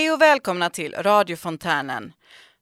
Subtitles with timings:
[0.00, 2.12] Hej och välkomna till Radiofontänen.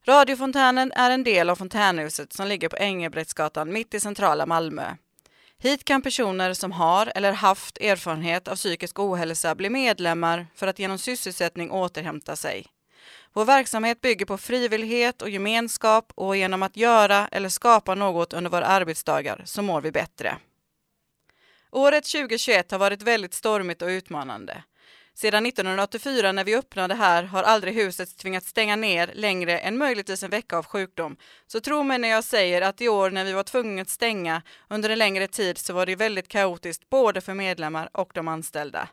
[0.07, 4.95] Radiofontänen är en del av fontänhuset som ligger på Engelbrektsgatan mitt i centrala Malmö.
[5.59, 10.79] Hit kan personer som har eller haft erfarenhet av psykisk ohälsa bli medlemmar för att
[10.79, 12.67] genom sysselsättning återhämta sig.
[13.33, 18.51] Vår verksamhet bygger på frivillighet och gemenskap och genom att göra eller skapa något under
[18.51, 20.37] våra arbetsdagar så mår vi bättre.
[21.71, 24.63] Året 2021 har varit väldigt stormigt och utmanande.
[25.21, 30.23] Sedan 1984 när vi öppnade här har aldrig huset tvingats stänga ner längre än möjligtvis
[30.23, 31.17] en vecka av sjukdom.
[31.47, 34.43] Så tro mig när jag säger att i år när vi var tvungna att stänga
[34.69, 38.89] under en längre tid så var det väldigt kaotiskt både för medlemmar och de anställda.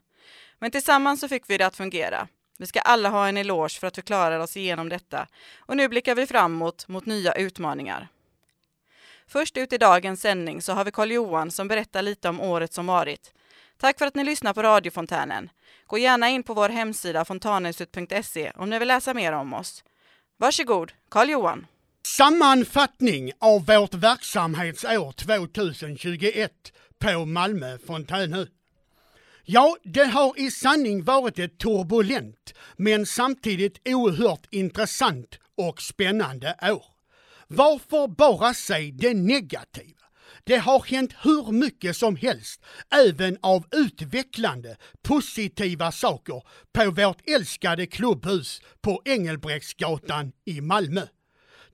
[0.60, 2.28] Men tillsammans så fick vi det att fungera.
[2.58, 5.88] Vi ska alla ha en eloge för att vi klarar oss igenom detta och nu
[5.88, 8.08] blickar vi framåt mot nya utmaningar.
[9.28, 12.74] Först ut i dagens sändning så har vi Karl Johan som berättar lite om året
[12.74, 13.35] som varit.
[13.78, 15.50] Tack för att ni lyssnar på radiofontänen.
[15.88, 19.84] Gå gärna in på vår hemsida fontanhuset.se om ni vill läsa mer om oss.
[20.38, 21.68] Varsågod, Karl Johan.
[22.18, 26.52] Sammanfattning av vårt verksamhetsår 2021
[27.00, 28.50] på Malmö fontänhus.
[29.44, 36.86] Ja, det har i sanning varit ett turbulent men samtidigt oerhört intressant och spännande år.
[37.48, 40.05] Varför bara se det negativa?
[40.48, 42.62] Det har hänt hur mycket som helst,
[43.08, 46.44] även av utvecklande, positiva saker
[46.74, 51.08] på vårt älskade klubbhus på Engelbrektsgatan i Malmö.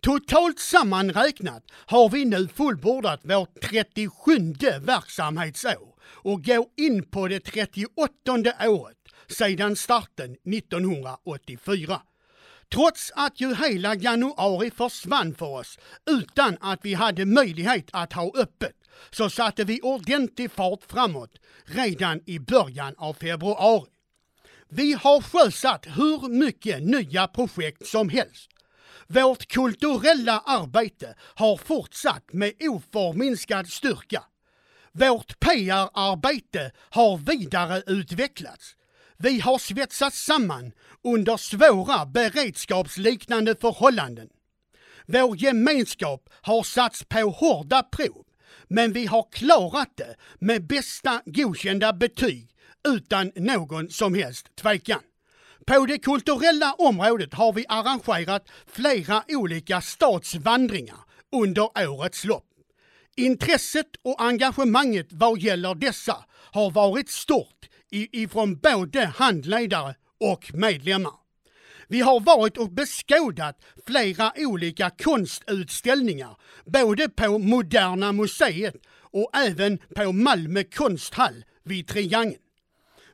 [0.01, 4.09] Totalt sammanräknat har vi nu fullbordat vårt 37
[4.81, 7.89] verksamhetsår och går in på det 38
[8.69, 12.01] året sedan starten 1984.
[12.73, 18.31] Trots att ju hela januari försvann för oss utan att vi hade möjlighet att ha
[18.35, 18.75] öppet
[19.09, 21.31] så satte vi ordentlig fart framåt
[21.65, 23.89] redan i början av februari.
[24.69, 28.49] Vi har sjösatt hur mycket nya projekt som helst.
[29.07, 34.23] Vårt kulturella arbete har fortsatt med oförminskad styrka.
[34.91, 38.75] Vårt PR-arbete har vidareutvecklats.
[39.23, 40.71] Vi har svetsats samman
[41.03, 44.27] under svåra beredskapsliknande förhållanden.
[45.05, 48.25] Vår gemenskap har satts på hårda prov,
[48.67, 52.49] men vi har klarat det med bästa godkända betyg
[52.87, 55.01] utan någon som helst tvekan.
[55.67, 60.99] På det kulturella området har vi arrangerat flera olika stadsvandringar
[61.31, 62.50] under årets lopp.
[63.15, 71.13] Intresset och engagemanget vad gäller dessa har varit stort ifrån både handledare och medlemmar.
[71.87, 78.75] Vi har varit och beskådat flera olika konstutställningar, både på Moderna Museet
[79.11, 82.41] och även på Malmö konsthall vid Triangeln.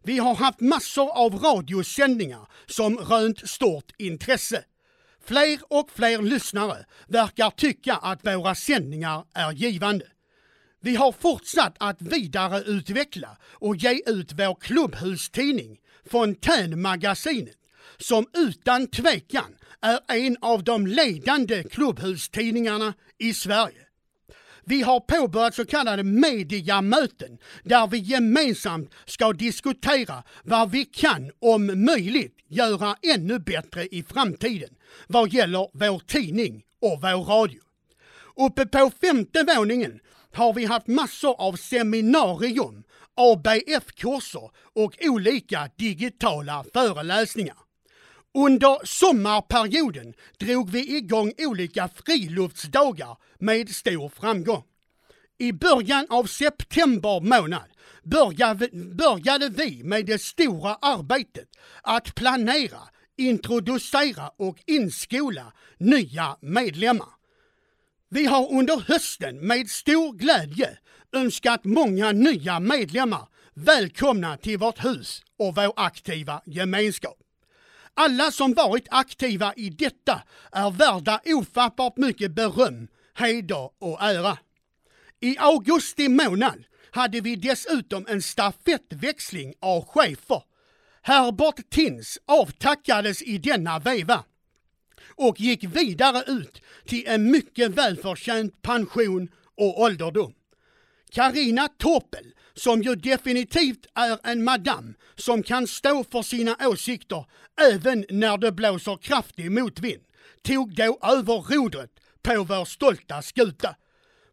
[0.04, 4.64] Vi har haft massor av radiosändningar som rönt stort intresse.
[5.28, 10.06] Fler och fler lyssnare verkar tycka att våra sändningar är givande.
[10.82, 15.78] Vi har fortsatt att vidareutveckla och ge ut vår klubbhustidning
[16.10, 17.58] Fontänmagasinet
[17.98, 23.87] som utan tvekan är en av de ledande klubbhustidningarna i Sverige.
[24.70, 31.86] Vi har påbörjat så kallade mediamöten där vi gemensamt ska diskutera vad vi kan, om
[31.86, 34.70] möjligt, göra ännu bättre i framtiden
[35.08, 37.60] vad gäller vår tidning och vår radio.
[38.36, 40.00] Uppe på femte våningen
[40.34, 42.84] har vi haft massor av seminarium,
[43.16, 47.67] ABF-kurser och olika digitala föreläsningar.
[48.38, 54.64] Under sommarperioden drog vi igång olika friluftsdagar med stor framgång.
[55.38, 57.70] I början av september månad
[58.96, 61.48] började vi med det stora arbetet
[61.82, 62.80] att planera,
[63.18, 67.10] introducera och inskola nya medlemmar.
[68.10, 70.78] Vi har under hösten med stor glädje
[71.14, 77.27] önskat många nya medlemmar välkomna till vårt hus och vår aktiva gemenskap.
[78.00, 80.22] Alla som varit aktiva i detta
[80.52, 84.38] är värda ofattbart mycket beröm, heder och ära.
[85.20, 90.42] I augusti månad hade vi dessutom en stafettväxling av chefer.
[91.02, 94.24] Herbert Tins avtackades i denna veva
[95.16, 100.34] och gick vidare ut till en mycket välförtjänt pension och ålderdom.
[101.12, 107.26] Karina Toppel, som ju definitivt är en madam som kan stå för sina åsikter
[107.62, 110.04] även när det blåser kraftig motvind,
[110.42, 113.76] tog då över rodret på vår stolta skuta.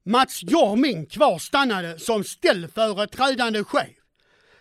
[0.06, 3.88] Mats Jorming kvarstannade som ställföreträdande chef.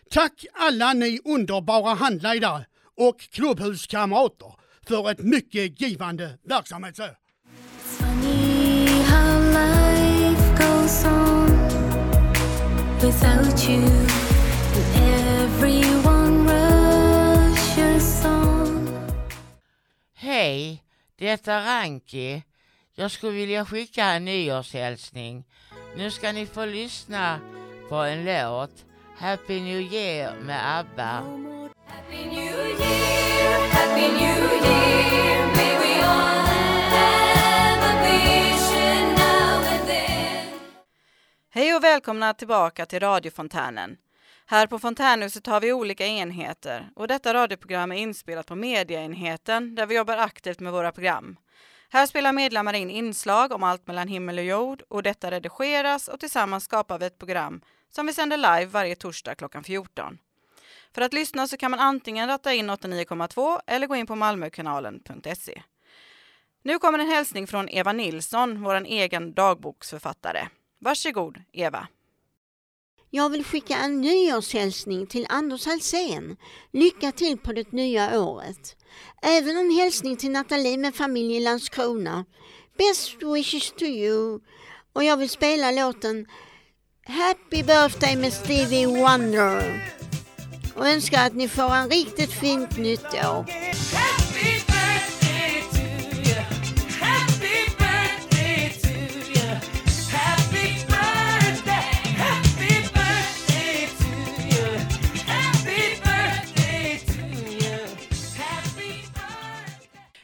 [0.10, 2.66] Tack alla ni underbara handledare
[2.98, 4.54] och klubbhuskamrater
[4.88, 7.23] för ett mycket givande verksamhetsår.
[20.16, 20.84] Hej,
[21.16, 22.44] detta är Ranki.
[22.96, 25.44] Jag skulle vilja skicka en nyårshälsning.
[25.98, 27.40] Nu ska ni få lyssna
[27.90, 28.86] på en låt.
[29.18, 31.24] Happy New Year med ABBA.
[31.88, 35.43] Happy New Year, Happy New Year.
[41.94, 43.98] Välkomna tillbaka till radiofontänen.
[44.46, 49.86] Här på Fontänhuset har vi olika enheter och detta radioprogram är inspelat på mediaenheten där
[49.86, 51.38] vi jobbar aktivt med våra program.
[51.90, 56.20] Här spelar medlemmar in inslag om allt mellan himmel och jord och detta redigeras och
[56.20, 60.18] tillsammans skapar vi ett program som vi sänder live varje torsdag klockan 14.
[60.96, 65.62] För att lyssna så kan man antingen ratta in 89,2 eller gå in på malmökanalen.se.
[66.64, 70.48] Nu kommer en hälsning från Eva Nilsson, vår egen dagboksförfattare.
[70.84, 71.88] Varsågod, Eva.
[73.10, 76.38] Jag vill skicka en nyårshälsning till Anders Alsén.
[76.72, 78.76] Lycka till på det nya året.
[79.22, 82.26] Även en hälsning till Nathalie med familj i Landskrona.
[82.78, 84.40] Best wishes to you.
[84.94, 86.28] Och jag vill spela låten
[87.06, 89.84] Happy birthday med Stevie Wonder.
[90.76, 93.46] Och önskar att ni får en riktigt fint nytt år.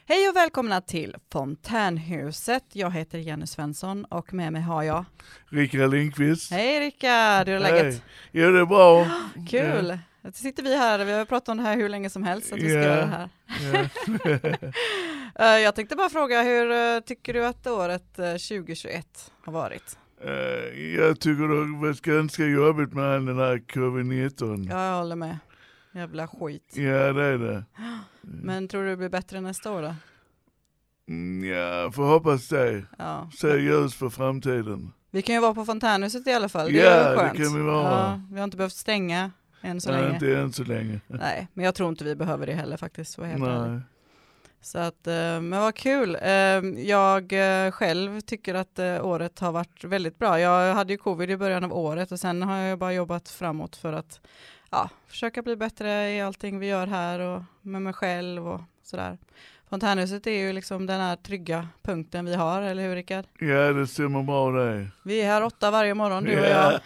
[0.09, 2.63] Hej och välkomna till Fontänhuset.
[2.73, 5.05] Jag heter Jenny Svensson och med mig har jag...
[5.49, 6.51] Rickard Lindqvist.
[6.51, 7.83] Hej Rickard, hur är läget?
[7.83, 8.01] Hej.
[8.31, 9.07] Jo, det är bra.
[9.49, 9.97] Kul!
[10.21, 12.59] Nu sitter vi här, vi har pratat om det här hur länge som helst, att
[12.59, 12.83] vi ska Ja.
[12.83, 13.29] göra det här.
[13.73, 14.71] Ja.
[15.39, 19.97] Eh, Jag tänkte bara fråga, hur eh, tycker du att året eh, 2021 har varit?
[20.23, 20.31] Eh,
[20.95, 24.67] Jag tycker det har varit ganska jobbigt med den här covid-19.
[24.71, 25.37] Ja, jag håller med.
[25.93, 26.73] Jävla skit.
[26.75, 27.63] Ja, det är det.
[28.21, 29.95] Men tror du det blir bättre nästa år då?
[31.09, 32.83] Mm, Ja, får hoppas det.
[32.97, 33.29] Ja.
[33.37, 34.93] Se ljus för framtiden.
[35.11, 37.37] Vi kan ju vara på Fontänhuset i alla fall, det Ja, är ju det skönt.
[37.37, 37.83] kan vi vara.
[37.91, 39.31] Ja, vi har inte behövt stänga
[39.61, 40.13] än så Nej, länge.
[40.13, 40.99] inte än så länge.
[41.07, 43.17] Nej, men jag tror inte vi behöver det heller faktiskt.
[43.17, 43.71] vara helt ärlig.
[43.71, 43.81] Nej.
[44.61, 46.15] Så att, eh, men vad kul.
[46.21, 46.31] Eh,
[46.85, 47.33] Jag
[47.65, 50.39] eh, själv tycker att året har varit väldigt bra.
[50.39, 53.75] Jag hade ju covid i början av året och sen har jag bara jobbat framåt
[53.75, 54.21] för att
[54.69, 59.17] ja, försöka bli bättre i allting vi gör här och med mig själv och sådär.
[59.69, 63.25] Fontänhuset är ju liksom den här trygga punkten vi har, eller hur Rickard?
[63.39, 64.87] Ja, det stämmer bra det.
[65.03, 66.79] Vi är här åtta varje morgon, du och Ja.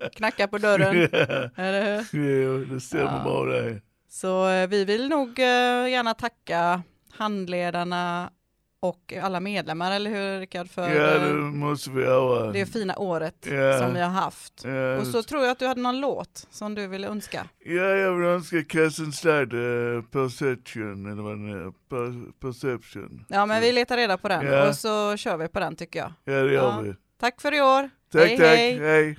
[0.00, 0.12] jag.
[0.12, 2.18] Knackar på dörren, Ja, eller hur?
[2.42, 3.22] jo, det stämmer Ja.
[3.24, 3.80] bra det.
[4.08, 6.82] Så eh, vi vill nog eh, gärna tacka
[7.12, 8.30] handledarna
[8.80, 12.52] och alla medlemmar, eller hur Rickard, för Ja, eh, det måste vi göra.
[12.52, 13.78] det fina året Ja.
[13.78, 14.64] som vi har haft.
[14.64, 17.46] Ja, Och så tror jag att du hade någon låt som du ville önska.
[17.64, 21.70] Ja, jag vill önska Cassen Stad uh, Perception, eller vad den är.
[21.88, 23.24] Per, perception.
[23.28, 24.68] Ja, men vi letar reda på den Ja.
[24.68, 26.12] och så kör vi på den tycker jag.
[26.24, 26.94] Ja, det gör vi.
[27.20, 27.90] Tack för i år.
[28.12, 28.46] Tack, hej, tack.
[28.46, 28.78] hej.
[28.78, 29.18] hej.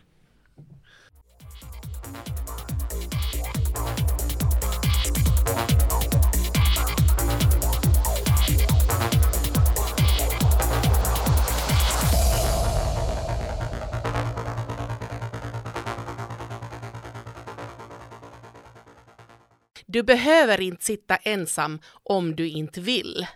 [20.00, 23.28] Du behöver inte sitta ensam om du inte vill.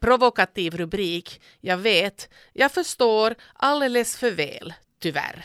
[0.00, 1.40] Provokativ rubrik.
[1.60, 5.44] Jag vet, jag förstår alldeles för väl, tyvärr.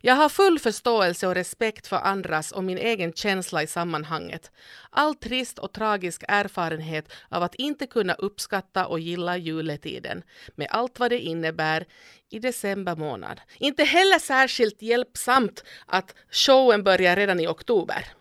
[0.00, 4.50] Jag har full förståelse och respekt för andras och min egen känsla i sammanhanget.
[4.90, 10.22] All trist och tragisk erfarenhet av att inte kunna uppskatta och gilla juletiden
[10.54, 11.86] med allt vad det innebär
[12.30, 13.40] i december månad.
[13.58, 18.17] Inte heller särskilt hjälpsamt att showen börjar redan i oktober.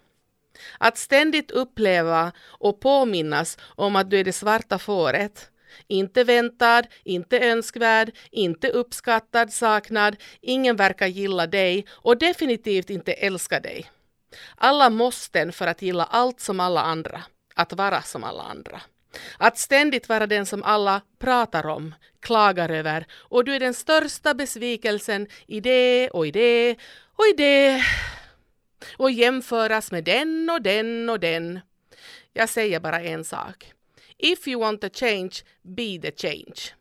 [0.78, 5.50] Att ständigt uppleva och påminnas om att du är det svarta fåret.
[5.88, 13.60] Inte väntad, inte önskvärd, inte uppskattad, saknad, ingen verkar gilla dig och definitivt inte älska
[13.60, 13.92] dig.
[14.56, 17.24] Alla måsten för att gilla allt som alla andra,
[17.56, 18.82] att vara som alla andra.
[19.38, 24.34] Att ständigt vara den som alla pratar om, klagar över och du är den största
[24.34, 26.76] besvikelsen i det och i det
[27.16, 27.84] och i det
[28.98, 31.60] och jämföras med den och den och den.
[32.34, 33.74] Jag säger bara en sak.
[34.18, 35.32] If you want a change,
[35.62, 36.74] be the change.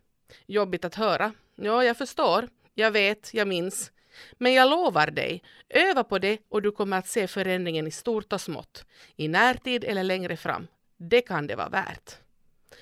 [0.47, 1.33] Jobbigt att höra.
[1.55, 2.49] Ja, jag förstår.
[2.75, 3.93] Jag vet, jag minns.
[4.33, 8.33] Men jag lovar dig, öva på det och du kommer att se förändringen i stort
[8.33, 8.85] och smått,
[9.17, 10.67] i närtid eller längre fram.
[10.97, 12.17] Det kan det vara värt.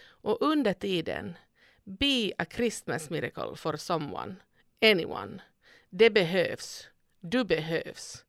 [0.06, 1.36] Och under tiden,
[1.84, 4.34] be a Christmas miracle for someone,
[4.82, 5.42] anyone.
[5.90, 6.88] Det behövs.
[7.20, 8.24] Du behövs.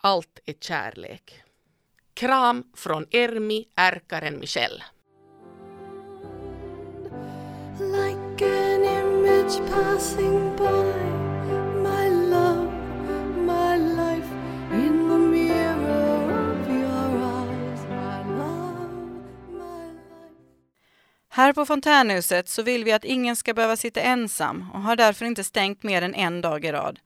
[0.00, 1.42] Allt är kärlek.
[2.14, 4.84] Kram från Ermi, ärkaren Michelle.
[7.80, 10.92] like an image passing by.
[11.82, 12.72] My love,
[13.36, 14.30] my life
[14.72, 17.80] in the mirror of your eyes.
[17.88, 19.00] My love,
[19.48, 19.98] my life.
[21.28, 25.26] Här på fontänhuset så vill vi att ingen ska behöva sitta ensam och har därför
[25.26, 26.98] inte stängt mer än en dag i rad.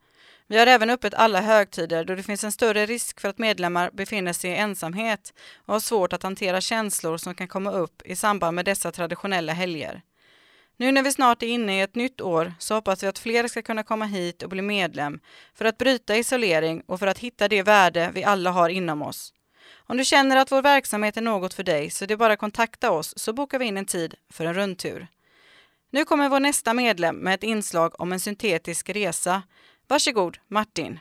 [0.53, 3.91] Vi har även öppet alla högtider då det finns en större risk för att medlemmar
[3.93, 5.33] befinner sig i ensamhet
[5.65, 9.53] och har svårt att hantera känslor som kan komma upp i samband med dessa traditionella
[9.53, 10.01] helger.
[10.77, 13.47] Nu när vi snart är inne i ett nytt år så hoppas vi att fler
[13.47, 15.19] ska kunna komma hit och bli medlem
[15.53, 19.33] för att bryta isolering och för att hitta det värde vi alla har inom oss.
[19.75, 22.39] Om du känner att vår verksamhet är något för dig så det är bara att
[22.39, 25.07] kontakta oss så bokar vi in en tid för en rundtur.
[25.89, 29.41] Nu kommer vår nästa medlem med ett inslag om en syntetisk resa.
[29.87, 30.99] Varsågod Martin.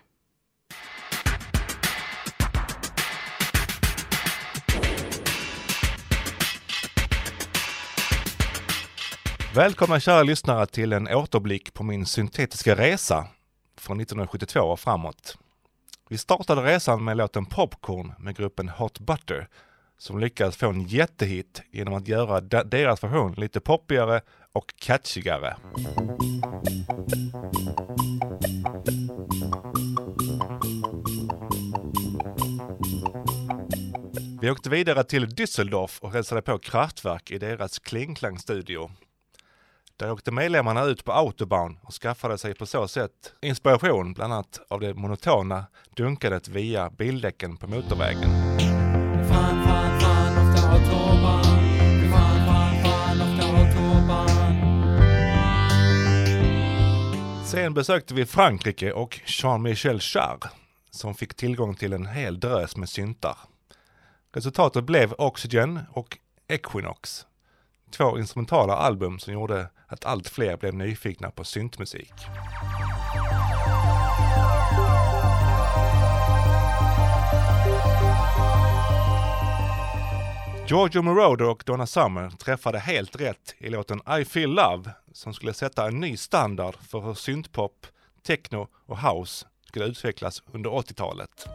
[9.55, 13.27] Välkomna kära lyssnare till en återblick på min syntetiska resa
[13.77, 15.39] från 1972 och framåt.
[16.09, 19.49] Vi startade resan med låten Popcorn med gruppen Hot Butter
[20.03, 24.21] som lyckades få en jättehit genom att göra deras version lite poppigare
[24.53, 25.57] och catchigare.
[34.41, 38.91] Vi åkte vidare till Düsseldorf och hälsade på Kraftwerk i deras Klingklang-studio.
[39.97, 44.61] Där åkte medlemmarna ut på autobahn och skaffade sig på så sätt inspiration bland annat
[44.69, 45.67] av det monotona
[45.97, 48.31] dunkandet via bildäcken på motorvägen.
[49.43, 51.59] Auf der Autobahn.
[52.01, 54.37] Wir fahren, fahren, fahren auf der Autobahn.
[57.45, 60.51] Sen besökte vi Frankrike och Jean-Michel Jarre
[60.91, 63.39] som fick tillgång till en hel drös med syntar.
[64.33, 66.19] Resultatet blev Oxygen och
[66.49, 67.27] Equinox.
[67.91, 72.15] Två instrumentala album som gjorde att allt fler blev nyfikna på syntmusik.
[80.73, 85.55] Giorgio Moroder och Donna Summer träffade helt rätt i låten I feel love som skulle
[85.55, 87.87] sätta en ny standard för hur syntpop,
[88.27, 91.49] techno och house skulle utvecklas under 80-talet.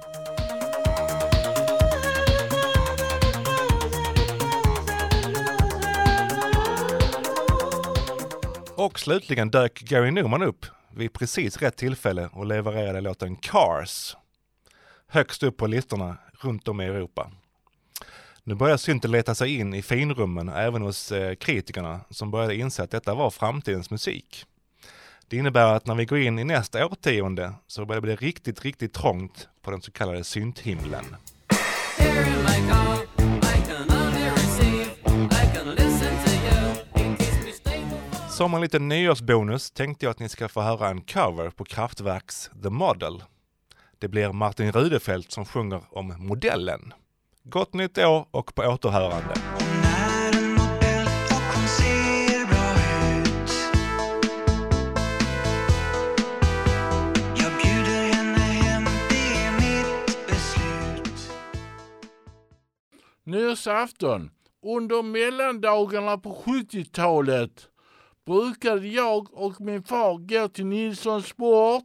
[8.75, 14.15] Och slutligen dök Gary Newman upp vid precis rätt tillfälle och levererade låten Cars
[15.07, 17.31] högst upp på listorna runt om i Europa.
[18.47, 22.83] Nu börjar synten leta sig in i finrummen även hos eh, kritikerna som började inse
[22.83, 24.45] att detta var framtidens musik.
[25.27, 28.65] Det innebär att när vi går in i nästa årtionde så börjar det bli riktigt,
[28.65, 31.05] riktigt trångt på den så kallade synthimlen.
[38.29, 42.49] Som en liten nyårsbonus tänkte jag att ni ska få höra en cover på Kraftwerks
[42.63, 43.23] The Model.
[43.99, 46.93] Det blir Martin Rudefelt som sjunger om modellen.
[47.49, 49.33] Gott nytt år och på återhörande.
[63.23, 64.31] Nyårsafton.
[64.63, 67.67] Under mellandagarna på 70-talet
[68.25, 71.83] brukade jag och min far gå till Nilsson Sport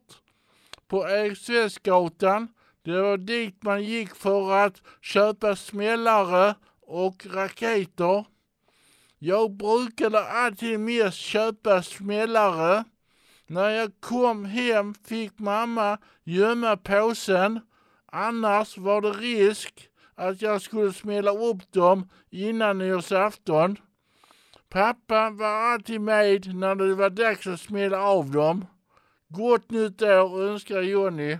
[0.89, 2.49] på Eriksväsgatan.
[2.85, 8.25] Det var dit man gick för att köpa smällare och raketer.
[9.19, 12.85] Jag brukade alltid mest köpa smällare.
[13.47, 17.61] När jag kom hem fick mamma gömma påsen.
[18.07, 23.77] Annars var det risk att jag skulle smälla upp dem innan nyårsafton.
[24.69, 28.67] Pappa var alltid med när det var dags att smälla av dem.
[29.29, 31.39] Gott nytt år önskar Jonny.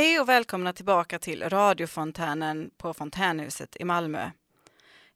[0.00, 4.30] Hej och välkomna tillbaka till radiofontänen på Fontänhuset i Malmö.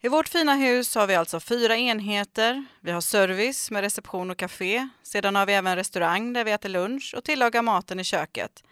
[0.01, 2.65] I vårt fina hus har vi alltså fyra enheter.
[2.81, 4.89] Vi har service med reception och café.
[5.03, 8.65] Sedan har vi även restaurang där vi äter lunch och tillagar maten i köket.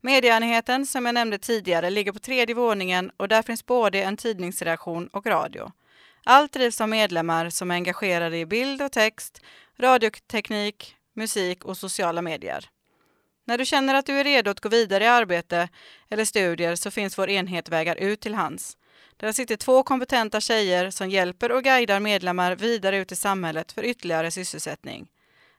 [0.00, 5.08] Medieenheten som jag nämnde tidigare ligger på tredje våningen och där finns både en tidningsredaktion
[5.08, 5.72] och radio.
[6.24, 9.40] Allt drivs av medlemmar som är engagerade i bild och text,
[9.78, 12.68] radioteknik, musik och sociala medier.
[13.44, 15.68] När du känner att du är redo att gå vidare i arbete
[16.08, 18.76] eller studier så finns vår enhet Vägar ut till hands.
[19.16, 23.84] Där sitter två kompetenta tjejer som hjälper och guidar medlemmar vidare ut i samhället för
[23.84, 25.08] ytterligare sysselsättning.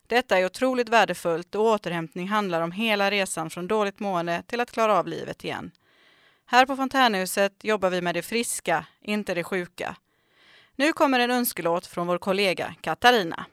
[0.07, 4.71] Detta är otroligt värdefullt och återhämtning handlar om hela resan från dåligt mående till att
[4.71, 5.71] klara av livet igen.
[6.45, 9.95] Här på Fontänhuset jobbar vi med det friska, inte det sjuka.
[10.75, 13.45] Nu kommer en önskelåt från vår kollega Katarina.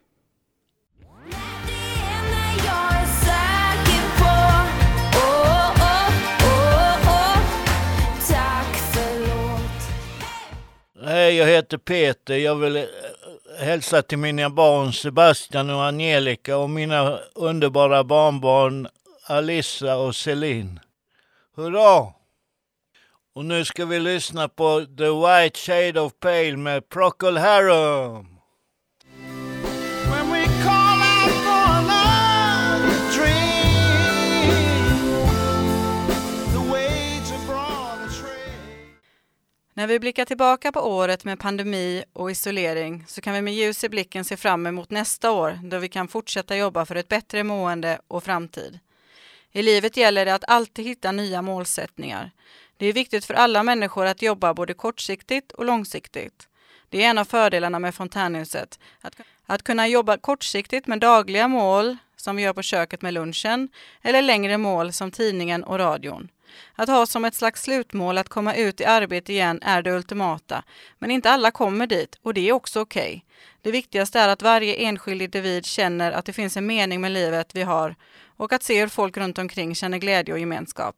[11.12, 12.36] Hej, jag heter Peter.
[12.36, 12.84] Jag vill eh,
[13.58, 18.88] hälsa till mina barn Sebastian och Angelica och mina underbara barnbarn
[19.26, 20.80] Alissa och Celine.
[21.56, 22.12] Hurra!
[23.34, 28.31] Och nu ska vi lyssna på The White Shade of Pale med Procol Harum.
[39.74, 43.84] När vi blickar tillbaka på året med pandemi och isolering så kan vi med ljus
[43.84, 47.44] i blicken se fram emot nästa år då vi kan fortsätta jobba för ett bättre
[47.44, 48.78] mående och framtid.
[49.52, 52.30] I livet gäller det att alltid hitta nya målsättningar.
[52.76, 56.48] Det är viktigt för alla människor att jobba både kortsiktigt och långsiktigt.
[56.88, 58.78] Det är en av fördelarna med Fontänhuset.
[59.00, 59.14] Att,
[59.46, 63.68] att kunna jobba kortsiktigt med dagliga mål, som vi gör på köket med lunchen,
[64.02, 66.28] eller längre mål som tidningen och radion.
[66.74, 70.62] Att ha som ett slags slutmål att komma ut i arbete igen är det ultimata,
[70.98, 73.24] men inte alla kommer dit och det är också okej.
[73.62, 77.54] Det viktigaste är att varje enskild individ känner att det finns en mening med livet
[77.54, 77.94] vi har
[78.36, 80.96] och att se hur folk runt omkring känner glädje och gemenskap.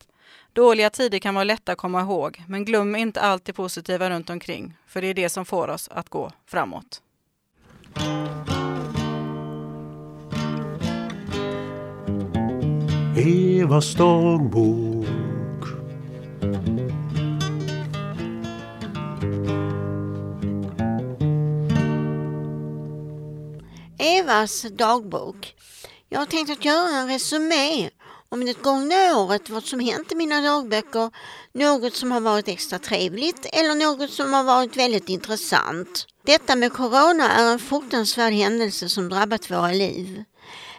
[0.52, 4.30] Dåliga tider kan vara lätta att komma ihåg, men glöm inte allt det positiva runt
[4.30, 7.00] omkring, för det är det som får oss att gå framåt.
[13.16, 14.93] Eva dagbok
[24.14, 25.54] Evas dagbok.
[26.08, 27.90] Jag har tänkt att göra en resumé
[28.28, 31.10] om det gångna året, vad som hänt i mina dagböcker,
[31.52, 36.06] något som har varit extra trevligt eller något som har varit väldigt intressant.
[36.26, 40.24] Detta med corona är en fruktansvärd händelse som drabbat våra liv.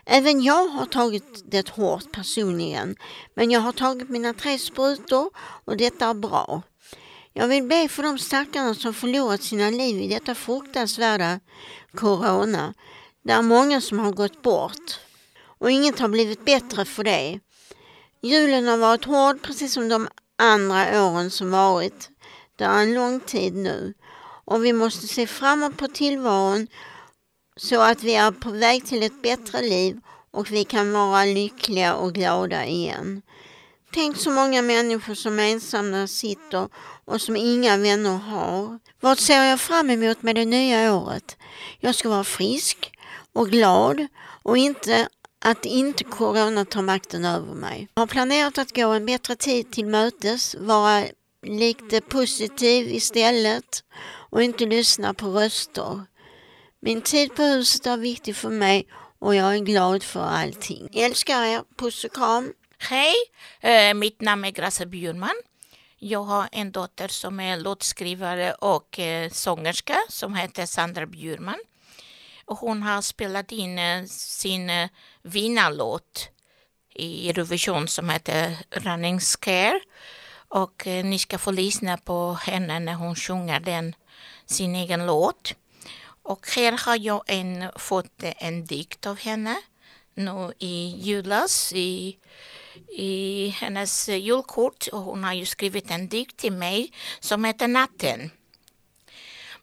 [0.06, 2.96] Även jag har tagit det hårt personligen,
[3.36, 5.30] men jag har tagit mina tre sprutor
[5.66, 6.62] och detta är bra.
[7.34, 11.40] Jag vill be för de stackarna som förlorat sina liv i detta fruktansvärda
[11.96, 12.74] corona.
[13.26, 15.00] Det är många som har gått bort
[15.44, 17.40] och inget har blivit bättre för det.
[18.22, 20.08] Julen har varit hård precis som de
[20.38, 22.10] andra åren som varit.
[22.56, 23.94] Det är en lång tid nu
[24.46, 26.68] och vi måste se framåt på tillvaron
[27.58, 30.00] så att vi är på väg till ett bättre liv
[30.32, 33.22] och vi kan vara lyckliga och glada igen.
[33.94, 36.70] Tänk så många människor som ensamma sitter
[37.06, 38.80] och som inga vänner har.
[39.00, 41.38] Vad ser jag fram emot med det nya året?
[41.80, 42.95] Jag ska vara frisk
[43.36, 44.08] och glad
[44.44, 47.88] och inte att inte corona tar makten över mig.
[47.94, 51.06] Jag har planerat att gå en bättre tid till mötes, vara
[51.42, 53.84] lite positiv istället
[54.30, 56.02] och inte lyssna på röster.
[56.80, 58.88] Min tid på huset är viktig för mig
[59.20, 60.90] och jag är glad för allting.
[60.94, 62.54] Älskar er, puss och kram.
[62.78, 63.14] Hej,
[63.62, 65.36] eh, mitt namn är Grasse Bjurman.
[66.00, 71.60] Jag har en dotter som är låtskrivare och eh, sångerska som heter Sandra Bjurman.
[72.46, 74.90] Och hon har spelat in eh, sin eh,
[75.22, 76.30] vinnarlåt
[76.96, 79.80] i Eurovision som heter Running Scare.
[80.48, 83.96] Och eh, ni ska få lyssna på henne när hon sjunger den,
[84.46, 85.56] sin egen låt.
[86.24, 89.56] Och här har jag en, fått en dikt av henne
[90.14, 92.18] nu i julas i,
[92.98, 94.88] i hennes julkort.
[94.88, 98.32] Och hon har ju skrivit en dikt till mig som heter Natten.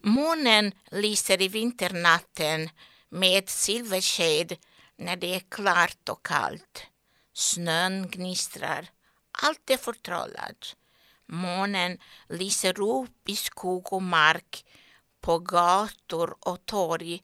[0.05, 2.71] Månen lyser i vinternatten
[3.09, 4.57] med silversked
[4.97, 6.87] när det är klart och kallt.
[7.33, 8.91] Snön gnistrar,
[9.33, 10.77] allt är förtrollat.
[11.27, 14.65] Månen lyser upp i skog och mark,
[15.21, 17.23] på gator och torg,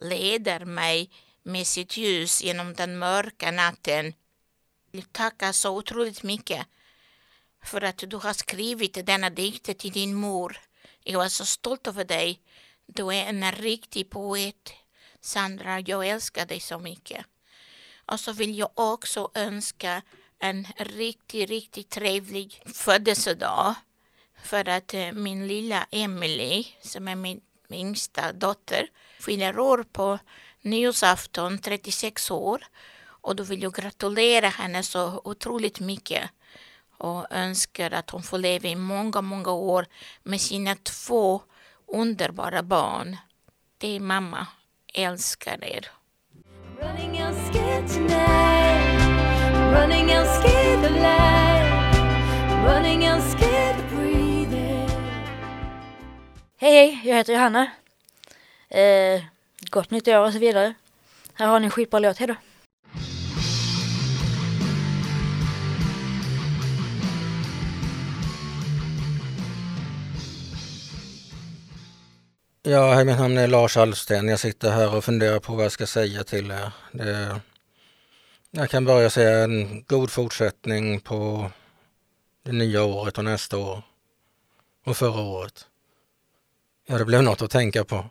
[0.00, 1.10] leder mig
[1.42, 4.14] med sitt ljus genom den mörka natten.
[4.90, 6.66] Jag tackar så otroligt mycket
[7.64, 10.60] för att du har skrivit denna dikt till din mor.
[11.04, 12.40] Jag är så stolt över dig.
[12.86, 14.72] Du är en riktig poet.
[15.20, 17.26] Sandra, jag älskar dig så mycket.
[18.06, 20.02] Och så vill jag också önska
[20.38, 23.74] en riktigt, riktigt trevlig födelsedag.
[24.42, 27.40] För att eh, min lilla Emily, som är min
[27.70, 28.88] yngsta dotter,
[29.20, 30.18] fyller år på
[30.60, 32.66] nyårsafton, 36 år.
[33.04, 36.30] Och då vill jag gratulera henne så otroligt mycket
[37.04, 39.86] och önskar att hon får leva i många, många år
[40.22, 41.42] med sina två
[41.86, 43.16] underbara barn.
[43.78, 44.46] Det är mamma.
[44.94, 45.90] Älskar er.
[46.80, 49.04] Running out scared tonight.
[49.74, 51.68] Running out scared alive.
[52.66, 54.90] Running out scared to breathe in.
[56.56, 57.70] Hej hej, jag heter Johanna.
[58.68, 59.22] Eh,
[59.70, 60.74] gott nytt år och så vidare.
[61.34, 62.34] Här har ni en skitbra låt, hejdå.
[72.66, 74.28] Ja, hej, mitt namn är Lars Alsten.
[74.28, 76.72] Jag sitter här och funderar på vad jag ska säga till er.
[76.92, 77.40] Det,
[78.50, 81.50] jag kan börja säga en god fortsättning på
[82.44, 83.82] det nya året och nästa år.
[84.86, 85.66] Och förra året.
[86.86, 88.10] Ja, det blev något att tänka på.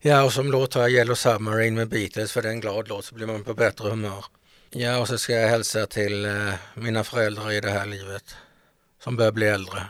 [0.00, 2.88] Ja, och som låt har jag Yellow Submarine med Beatles, för det är en glad
[2.88, 4.24] låt så blir man på bättre humör.
[4.70, 8.36] Ja, och så ska jag hälsa till eh, mina föräldrar i det här livet,
[9.02, 9.86] som börjar bli äldre.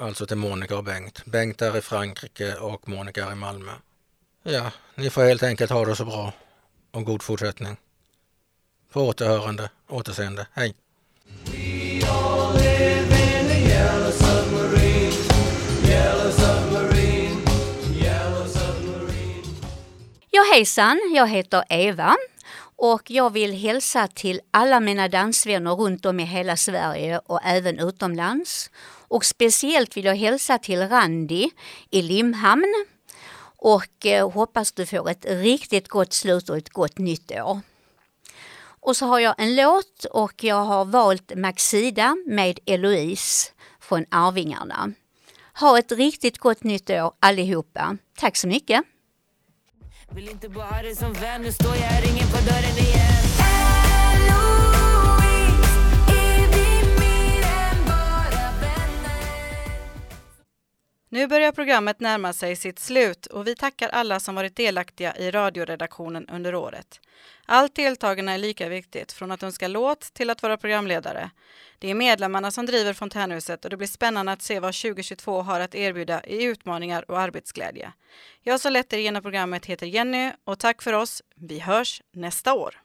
[0.00, 1.24] Alltså till Monica och Bengt.
[1.24, 3.72] Bengt är i Frankrike och Monica är i Malmö.
[4.42, 6.32] Ja, ni får helt enkelt ha det så bra.
[6.90, 7.76] Och god fortsättning.
[8.92, 10.46] På återhörande, återseende.
[10.52, 10.74] Hej!
[20.30, 22.16] Ja hejsan, jag heter Eva
[22.76, 27.78] och jag vill hälsa till alla mina dansvänner runt om i hela Sverige och även
[27.78, 28.70] utomlands.
[29.10, 31.50] Och speciellt vill jag hälsa till Randi
[31.90, 32.86] i Limhamn
[33.56, 37.60] och eh, hoppas du får ett riktigt gott slut och ett gott nytt år.
[38.80, 44.92] Och så har jag en låt och jag har valt Maxida med Eloise från Arvingarna.
[45.60, 47.96] Ha ett riktigt gott nytt år allihopa.
[48.18, 48.82] Tack så mycket.
[50.10, 53.29] Vill inte bara ha dig som vän, nu står jag här, ingen på dörren igen.
[61.12, 65.30] Nu börjar programmet närma sig sitt slut och vi tackar alla som varit delaktiga i
[65.30, 67.00] radioredaktionen under året.
[67.46, 71.30] Allt deltagarna är lika viktigt, från att önska låt till att vara programledare.
[71.78, 75.60] Det är medlemmarna som driver Fontänhuset och det blir spännande att se vad 2022 har
[75.60, 77.92] att erbjuda i utmaningar och arbetsglädje.
[78.42, 81.22] Jag som lett er genom programmet heter Jenny och tack för oss.
[81.36, 82.80] Vi hörs nästa år.